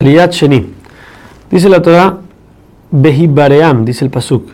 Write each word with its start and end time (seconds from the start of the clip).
Riyad 0.00 0.30
Sheni. 0.30 0.64
Dice 1.50 1.68
la 1.68 1.82
Torah, 1.82 2.18
Behibaream, 2.92 3.84
dice 3.84 4.04
el 4.04 4.12
Pasuk. 4.12 4.48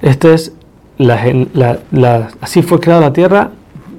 Este 0.00 0.32
es 0.34 0.52
la, 0.98 1.80
así 2.40 2.62
fue 2.62 2.78
creada 2.78 3.00
la 3.00 3.12
tierra. 3.12 3.50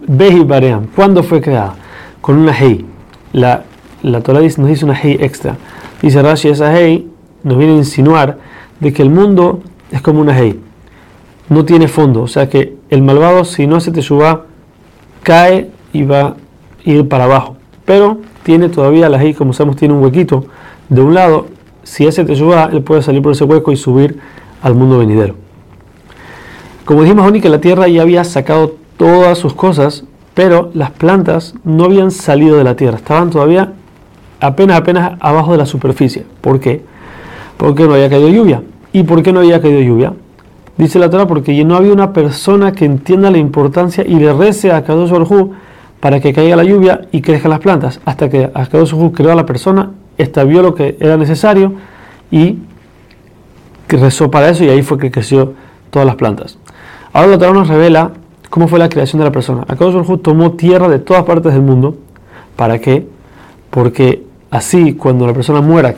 Behibaream. 0.07 0.87
¿Cuándo 0.95 1.21
fue 1.21 1.41
creada? 1.41 1.75
Con 2.21 2.37
una 2.37 2.53
hei. 2.57 2.85
La, 3.33 3.65
la 4.03 4.21
Torah 4.21 4.39
dice, 4.39 4.61
nos 4.61 4.69
dice 4.69 4.85
una 4.85 4.93
hei 4.93 5.17
extra. 5.19 5.57
Dice 6.01 6.21
Rashi, 6.21 6.47
esa 6.47 6.73
hei 6.73 7.09
nos 7.43 7.57
viene 7.57 7.73
a 7.73 7.77
insinuar 7.77 8.37
de 8.79 8.93
que 8.93 9.01
el 9.01 9.09
mundo 9.09 9.61
es 9.91 10.01
como 10.01 10.21
una 10.21 10.39
hei. 10.39 10.61
No 11.49 11.65
tiene 11.65 11.89
fondo. 11.89 12.21
O 12.21 12.27
sea 12.29 12.47
que 12.47 12.77
el 12.89 13.01
malvado, 13.01 13.43
si 13.43 13.67
no 13.67 13.75
hace 13.75 13.91
teshuva, 13.91 14.45
cae 15.23 15.71
y 15.91 16.03
va 16.03 16.21
a 16.21 16.35
ir 16.85 17.05
para 17.09 17.25
abajo. 17.25 17.57
Pero 17.83 18.21
tiene 18.43 18.69
todavía 18.69 19.09
la 19.09 19.21
hei, 19.21 19.33
como 19.33 19.53
sabemos, 19.53 19.75
tiene 19.77 19.93
un 19.93 20.03
huequito 20.03 20.45
de 20.89 21.01
un 21.01 21.13
lado, 21.13 21.47
si 21.83 22.05
ese 22.07 22.25
teshuva, 22.25 22.69
él 22.71 22.81
puede 22.81 23.01
salir 23.01 23.21
por 23.21 23.31
ese 23.31 23.43
hueco 23.43 23.71
y 23.71 23.77
subir 23.77 24.19
al 24.61 24.75
mundo 24.75 24.97
venidero. 24.97 25.35
Como 26.85 27.03
dijimos, 27.03 27.27
Oni, 27.27 27.41
que 27.41 27.49
la 27.49 27.61
tierra 27.61 27.87
ya 27.87 28.01
había 28.01 28.23
sacado 28.23 28.75
todas 28.97 29.37
sus 29.37 29.53
cosas, 29.53 30.03
pero 30.33 30.71
las 30.73 30.91
plantas 30.91 31.53
no 31.63 31.85
habían 31.85 32.11
salido 32.11 32.57
de 32.57 32.63
la 32.63 32.75
tierra, 32.75 32.97
estaban 32.97 33.29
todavía 33.29 33.73
apenas, 34.39 34.77
apenas 34.77 35.17
abajo 35.19 35.51
de 35.51 35.59
la 35.59 35.65
superficie. 35.65 36.25
¿Por 36.41 36.59
qué? 36.59 36.81
Porque 37.57 37.83
no 37.83 37.93
había 37.93 38.09
caído 38.09 38.29
lluvia. 38.29 38.63
¿Y 38.91 39.03
por 39.03 39.21
qué 39.21 39.31
no 39.31 39.41
había 39.41 39.61
caído 39.61 39.81
lluvia? 39.81 40.13
Dice 40.77 40.97
la 40.97 41.09
Torah, 41.09 41.27
porque 41.27 41.63
no 41.65 41.75
había 41.75 41.91
una 41.91 42.13
persona 42.13 42.71
que 42.71 42.85
entienda 42.85 43.29
la 43.29 43.37
importancia 43.37 44.03
y 44.07 44.15
le 44.15 44.33
rece 44.33 44.71
a 44.71 44.83
Kadosh 44.83 45.11
Baruj 45.11 45.51
para 45.99 46.19
que 46.19 46.33
caiga 46.33 46.55
la 46.55 46.63
lluvia 46.63 47.01
y 47.11 47.21
crezcan 47.21 47.51
las 47.51 47.59
plantas. 47.59 47.99
Hasta 48.05 48.29
que 48.29 48.49
Kadosh 48.51 48.93
Baruj 48.93 49.13
creó 49.13 49.31
a 49.31 49.35
la 49.35 49.45
persona 49.45 49.91
esta 50.17 50.43
vio 50.43 50.61
lo 50.61 50.75
que 50.75 50.97
era 50.99 51.17
necesario 51.17 51.73
y 52.29 52.57
rezó 53.87 54.29
para 54.29 54.49
eso 54.49 54.63
y 54.63 54.69
ahí 54.69 54.81
fue 54.81 54.97
que 54.97 55.11
creció 55.11 55.53
todas 55.89 56.05
las 56.05 56.15
plantas. 56.15 56.57
Ahora 57.13 57.31
la 57.31 57.37
Torah 57.37 57.53
nos 57.53 57.67
revela 57.67 58.11
cómo 58.49 58.67
fue 58.67 58.79
la 58.79 58.89
creación 58.89 59.19
de 59.19 59.25
la 59.25 59.31
persona. 59.31 59.65
Jesús 59.77 60.21
tomó 60.21 60.51
tierra 60.51 60.87
de 60.89 60.99
todas 60.99 61.23
partes 61.23 61.53
del 61.53 61.61
mundo. 61.61 61.97
¿Para 62.55 62.79
qué? 62.79 63.07
Porque 63.69 64.23
así 64.51 64.93
cuando 64.93 65.25
la 65.25 65.33
persona 65.33 65.61
muera 65.61 65.95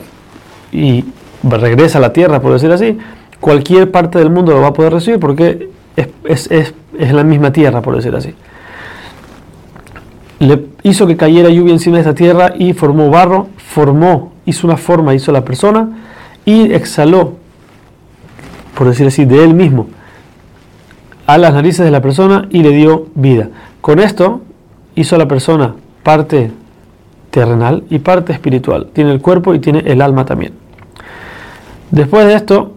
y 0.70 1.04
regresa 1.42 1.98
a 1.98 2.00
la 2.00 2.12
tierra, 2.12 2.40
por 2.40 2.52
decir 2.52 2.70
así, 2.70 2.96
cualquier 3.40 3.90
parte 3.90 4.18
del 4.18 4.30
mundo 4.30 4.52
lo 4.52 4.60
va 4.60 4.68
a 4.68 4.72
poder 4.72 4.92
recibir 4.92 5.18
porque 5.18 5.68
es, 5.96 6.08
es, 6.24 6.50
es, 6.50 6.74
es 6.96 7.12
la 7.12 7.24
misma 7.24 7.52
tierra, 7.52 7.82
por 7.82 7.96
decir 7.96 8.14
así 8.14 8.34
le 10.46 10.66
hizo 10.82 11.06
que 11.06 11.16
cayera 11.16 11.50
lluvia 11.50 11.72
encima 11.72 11.96
de 11.96 12.02
esta 12.02 12.14
tierra 12.14 12.54
y 12.58 12.72
formó 12.72 13.10
barro, 13.10 13.48
formó, 13.56 14.32
hizo 14.44 14.66
una 14.66 14.76
forma, 14.76 15.14
hizo 15.14 15.30
la 15.30 15.44
persona 15.44 15.88
y 16.44 16.72
exhaló, 16.72 17.34
por 18.76 18.88
decir 18.88 19.06
así, 19.06 19.24
de 19.24 19.44
él 19.44 19.54
mismo 19.54 19.86
a 21.26 21.38
las 21.38 21.54
narices 21.54 21.84
de 21.84 21.90
la 21.90 22.02
persona 22.02 22.48
y 22.50 22.62
le 22.62 22.70
dio 22.70 23.06
vida. 23.14 23.50
Con 23.80 24.00
esto 24.00 24.42
hizo 24.94 25.14
a 25.14 25.18
la 25.18 25.28
persona 25.28 25.76
parte 26.02 26.50
terrenal 27.30 27.84
y 27.88 28.00
parte 28.00 28.32
espiritual. 28.32 28.88
Tiene 28.92 29.12
el 29.12 29.20
cuerpo 29.20 29.54
y 29.54 29.60
tiene 29.60 29.84
el 29.86 30.02
alma 30.02 30.24
también. 30.24 30.54
Después 31.90 32.26
de 32.26 32.34
esto, 32.34 32.74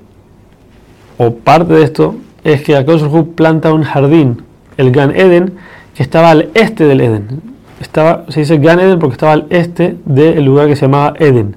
o 1.18 1.34
parte 1.36 1.74
de 1.74 1.84
esto, 1.84 2.16
es 2.44 2.62
que 2.62 2.76
Akosh 2.76 3.04
planta 3.34 3.74
un 3.74 3.84
jardín, 3.84 4.44
el 4.78 4.92
Gan 4.92 5.16
Eden, 5.16 5.56
que 5.96 6.04
estaba 6.04 6.30
al 6.30 6.50
este 6.54 6.86
del 6.86 7.02
Eden 7.02 7.55
estaba, 7.80 8.26
se 8.30 8.42
dice 8.42 8.58
Gan 8.58 8.80
Eden 8.80 9.00
porque 9.00 9.14
estaba 9.14 9.34
al 9.34 9.48
este 9.50 9.98
del 10.06 10.44
lugar 10.44 10.68
que 10.68 10.76
se 10.76 10.84
llamaba 10.84 11.14
Eden. 11.20 11.56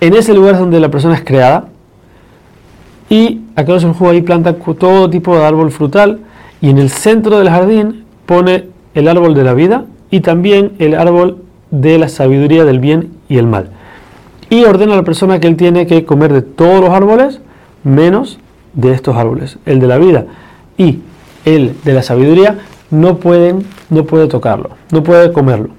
En 0.00 0.14
ese 0.14 0.34
lugar 0.34 0.54
es 0.54 0.60
donde 0.60 0.80
la 0.80 0.90
persona 0.90 1.14
es 1.14 1.24
creada. 1.24 1.68
Y 3.08 3.42
acá 3.54 3.78
se 3.78 3.86
juego 3.88 4.12
ahí 4.12 4.22
planta 4.22 4.54
todo 4.54 5.08
tipo 5.08 5.36
de 5.36 5.44
árbol 5.44 5.70
frutal. 5.70 6.20
Y 6.60 6.70
en 6.70 6.78
el 6.78 6.90
centro 6.90 7.38
del 7.38 7.48
jardín 7.48 8.04
pone 8.26 8.66
el 8.94 9.08
árbol 9.08 9.34
de 9.34 9.44
la 9.44 9.54
vida 9.54 9.84
y 10.10 10.20
también 10.20 10.72
el 10.78 10.94
árbol 10.94 11.38
de 11.70 11.98
la 11.98 12.08
sabiduría 12.08 12.64
del 12.64 12.80
bien 12.80 13.12
y 13.28 13.38
el 13.38 13.46
mal. 13.46 13.70
Y 14.50 14.64
ordena 14.64 14.94
a 14.94 14.96
la 14.96 15.02
persona 15.02 15.40
que 15.40 15.48
él 15.48 15.56
tiene 15.56 15.86
que 15.86 16.04
comer 16.04 16.32
de 16.32 16.42
todos 16.42 16.80
los 16.80 16.90
árboles 16.90 17.40
menos 17.82 18.38
de 18.72 18.92
estos 18.92 19.16
árboles. 19.16 19.58
El 19.66 19.80
de 19.80 19.86
la 19.86 19.98
vida 19.98 20.26
y 20.76 21.00
el 21.44 21.74
de 21.84 21.92
la 21.92 22.02
sabiduría 22.02 22.58
no 22.94 23.18
pueden, 23.18 23.66
no 23.90 24.04
puede 24.04 24.28
tocarlo, 24.28 24.70
no 24.90 25.02
puede 25.02 25.32
comerlo. 25.32 25.70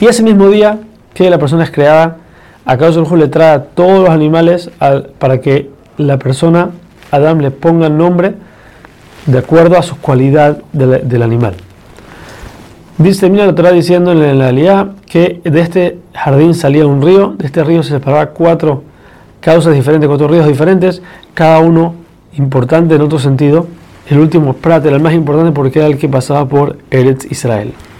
Y 0.00 0.06
ese 0.06 0.22
mismo 0.22 0.48
día 0.48 0.80
que 1.14 1.30
la 1.30 1.38
persona 1.38 1.64
es 1.64 1.70
creada, 1.70 2.18
a 2.64 2.76
causa 2.76 3.00
del 3.00 3.18
le 3.18 3.28
trae 3.28 3.54
a 3.54 3.62
todos 3.62 4.00
los 4.00 4.10
animales 4.10 4.70
para 5.18 5.40
que 5.40 5.70
la 5.96 6.18
persona, 6.18 6.70
Adam, 7.10 7.38
le 7.38 7.50
ponga 7.50 7.86
el 7.86 7.96
nombre 7.96 8.34
de 9.24 9.38
acuerdo 9.38 9.78
a 9.78 9.82
su 9.82 9.96
cualidad 9.98 10.58
del 10.72 11.22
animal. 11.22 11.54
Dice, 12.98 13.20
termina 13.20 13.46
la 13.46 13.54
Torah 13.54 13.72
diciendo 13.72 14.12
en 14.12 14.20
la 14.20 14.32
realidad 14.32 14.88
que 15.06 15.40
de 15.44 15.60
este 15.60 15.98
jardín 16.14 16.54
salía 16.54 16.86
un 16.86 17.02
río, 17.02 17.34
de 17.38 17.46
este 17.46 17.62
río 17.62 17.82
se 17.82 17.90
separaba 17.90 18.26
cuatro 18.30 18.82
causas 19.40 19.74
diferentes, 19.74 20.08
cuatro 20.08 20.28
ríos 20.28 20.46
diferentes, 20.46 21.02
cada 21.34 21.60
uno 21.60 21.94
importante 22.36 22.94
en 22.94 23.02
otro 23.02 23.18
sentido, 23.18 23.66
el 24.08 24.18
último 24.18 24.52
Prat 24.54 24.86
era 24.86 24.96
el 24.96 25.02
más 25.02 25.14
importante 25.14 25.52
porque 25.52 25.78
era 25.80 25.88
el 25.88 25.98
que 25.98 26.08
pasaba 26.08 26.46
por 26.48 26.78
Eretz 26.90 27.30
Israel. 27.30 27.72